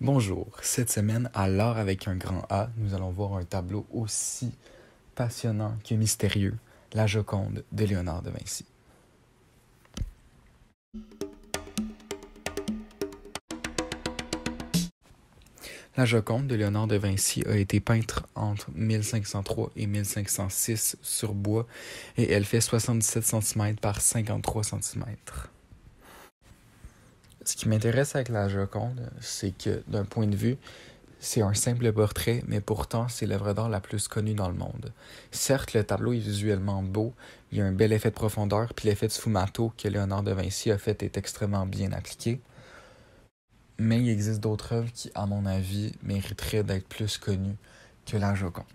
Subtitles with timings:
[0.00, 4.52] Bonjour, cette semaine, à avec un grand A, nous allons voir un tableau aussi
[5.16, 6.56] passionnant que mystérieux,
[6.92, 8.64] La Joconde de Léonard de Vinci.
[15.96, 21.66] La Joconde de Léonard de Vinci a été peinte entre 1503 et 1506 sur bois
[22.16, 25.06] et elle fait 77 cm par 53 cm.
[27.48, 30.58] Ce qui m'intéresse avec la Joconde, c'est que d'un point de vue,
[31.18, 34.92] c'est un simple portrait, mais pourtant c'est l'œuvre d'art la plus connue dans le monde.
[35.30, 37.14] Certes, le tableau est visuellement beau,
[37.50, 40.32] il y a un bel effet de profondeur, puis l'effet de sfumato que Léonard de
[40.32, 42.38] Vinci a fait est extrêmement bien appliqué.
[43.78, 47.56] Mais il existe d'autres œuvres qui, à mon avis, mériteraient d'être plus connues
[48.04, 48.66] que la Joconde.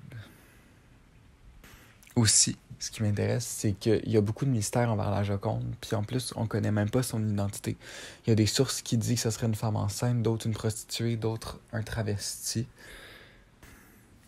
[2.16, 5.96] Aussi, ce qui m'intéresse, c'est qu'il y a beaucoup de mystères envers la Joconde, puis
[5.96, 7.78] en plus, on connaît même pas son identité.
[8.26, 10.54] Il y a des sources qui disent que ce serait une femme enceinte, d'autres une
[10.54, 12.68] prostituée, d'autres un travesti.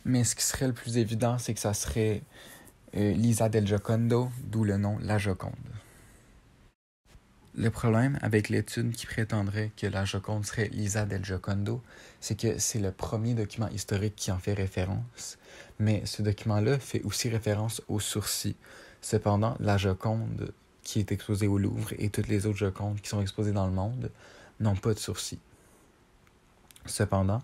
[0.05, 2.21] Mais ce qui serait le plus évident, c'est que ça serait
[2.95, 5.51] euh, Lisa del Giocondo, d'où le nom La Joconde.
[7.57, 11.81] Le problème avec l'étude qui prétendrait que la Joconde serait Lisa del Giocondo,
[12.19, 15.37] c'est que c'est le premier document historique qui en fait référence,
[15.79, 18.57] mais ce document-là fait aussi référence aux sourcils.
[18.99, 20.51] Cependant, la Joconde
[20.83, 23.73] qui est exposée au Louvre et toutes les autres Jocondes qui sont exposées dans le
[23.73, 24.11] monde
[24.59, 25.39] n'ont pas de sourcils.
[26.85, 27.41] Cependant,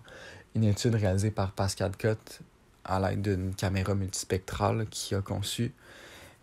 [0.54, 2.40] une étude réalisée par Pascal Cotte
[2.84, 5.72] à l'aide d'une caméra multispectrale qui a conçu,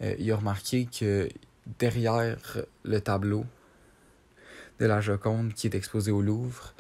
[0.02, 1.30] euh, il a remarqué que
[1.78, 3.45] derrière le tableau
[4.80, 6.73] de la Joconde qui est exposée au Louvre,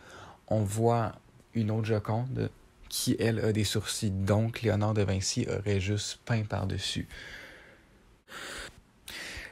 [0.47, 1.13] on voit
[1.53, 2.49] une autre Joconde
[2.87, 4.09] qui, elle, a des sourcils.
[4.09, 7.07] Donc, Léonard de Vinci aurait juste peint par-dessus.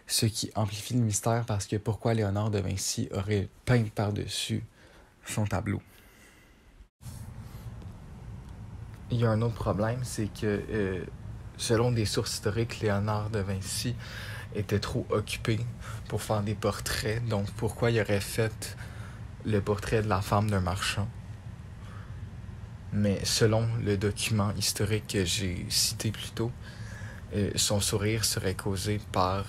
[0.07, 4.63] Ce qui amplifie le mystère parce que pourquoi Léonard de Vinci aurait peint par-dessus
[5.25, 5.81] son tableau?
[9.11, 11.05] Il y a un autre problème, c'est que euh,
[11.57, 13.95] selon des sources historiques, Léonard de Vinci
[14.55, 15.59] était trop occupé
[16.07, 17.25] pour faire des portraits.
[17.27, 18.77] Donc pourquoi il aurait fait
[19.45, 21.07] le portrait de la femme d'un marchand?
[22.93, 26.51] Mais selon le document historique que j'ai cité plus tôt,
[27.35, 29.43] euh, son sourire serait causé par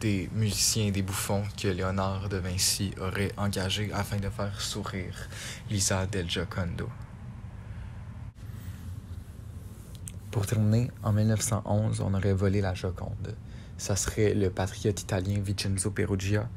[0.00, 5.28] des musiciens et des bouffons que Léonard de Vinci aurait engagés afin de faire sourire
[5.68, 6.88] Lisa del Giocondo.
[10.34, 13.36] Pour terminer, en 1911, on aurait volé la Joconde
[13.76, 16.48] ça serait le patriote italien Vincenzo Perugia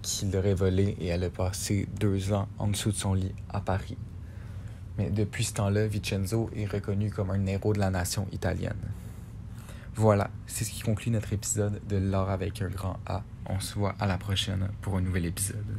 [0.00, 3.60] qui l'aurait volé et elle a passé deux ans en dessous de son lit à
[3.60, 3.96] Paris.
[4.98, 8.90] Mais depuis ce temps-là, Vincenzo est reconnu comme un héros de la nation italienne.
[9.94, 13.22] Voilà, c'est ce qui conclut notre épisode de L'or avec un grand A.
[13.46, 15.78] On se voit à la prochaine pour un nouvel épisode.